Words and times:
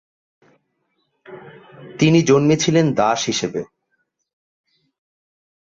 তিনি 1.99 2.19
জন্মেছিলেন 2.21 2.85
দাস 2.93 3.19
হিসেবে। 3.25 3.61